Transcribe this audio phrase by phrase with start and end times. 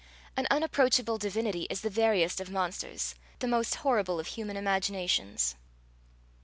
[0.35, 5.53] An unapproachable divinity is the veriest of monsters, the most horrible of human imaginations.